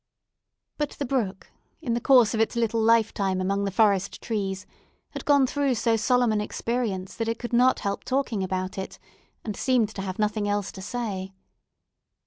But 0.79 0.89
the 0.97 1.05
brook, 1.05 1.51
in 1.79 1.93
the 1.93 2.01
course 2.01 2.33
of 2.33 2.39
its 2.39 2.55
little 2.55 2.81
lifetime 2.81 3.39
among 3.39 3.65
the 3.65 3.69
forest 3.69 4.19
trees, 4.19 4.65
had 5.11 5.25
gone 5.25 5.45
through 5.45 5.75
so 5.75 5.95
solemn 5.95 6.31
an 6.31 6.41
experience 6.41 7.13
that 7.17 7.27
it 7.27 7.37
could 7.37 7.53
not 7.53 7.81
help 7.81 8.03
talking 8.03 8.41
about 8.43 8.79
it, 8.79 8.97
and 9.45 9.55
seemed 9.55 9.89
to 9.89 10.01
have 10.01 10.17
nothing 10.17 10.49
else 10.49 10.71
to 10.71 10.81
say. 10.81 11.33